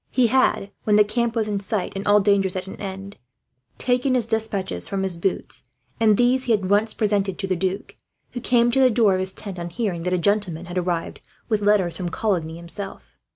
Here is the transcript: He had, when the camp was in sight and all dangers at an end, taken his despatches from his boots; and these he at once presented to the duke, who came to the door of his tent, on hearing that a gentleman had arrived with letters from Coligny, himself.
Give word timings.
He 0.09 0.25
had, 0.33 0.71
when 0.83 0.95
the 0.95 1.03
camp 1.03 1.35
was 1.35 1.47
in 1.47 1.59
sight 1.59 1.93
and 1.95 2.07
all 2.07 2.19
dangers 2.19 2.55
at 2.55 2.65
an 2.65 2.75
end, 2.81 3.17
taken 3.77 4.15
his 4.15 4.25
despatches 4.25 4.89
from 4.89 5.03
his 5.03 5.15
boots; 5.15 5.63
and 5.99 6.17
these 6.17 6.45
he 6.45 6.53
at 6.53 6.65
once 6.65 6.95
presented 6.95 7.37
to 7.37 7.45
the 7.45 7.55
duke, 7.55 7.95
who 8.31 8.41
came 8.41 8.71
to 8.71 8.79
the 8.79 8.89
door 8.89 9.13
of 9.13 9.19
his 9.19 9.35
tent, 9.35 9.59
on 9.59 9.69
hearing 9.69 10.01
that 10.01 10.13
a 10.13 10.17
gentleman 10.17 10.65
had 10.65 10.77
arrived 10.79 11.21
with 11.49 11.61
letters 11.61 11.97
from 11.97 12.09
Coligny, 12.09 12.57
himself. 12.57 13.15